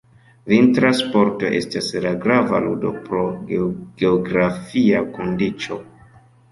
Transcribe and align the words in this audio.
Vintra 0.51 0.89
sporto 1.01 1.51
estas 1.59 1.91
la 2.07 2.15
grava 2.25 2.63
ludo 2.65 2.95
pro 3.05 3.23
geografia 4.05 5.09
kondiĉo. 5.21 5.81